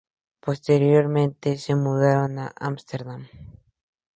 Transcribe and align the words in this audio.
Posteriormente 0.39 1.59
se 1.59 1.75
mudaron 1.75 2.31
a 2.45 2.47
Ámsterdam. 2.69 3.21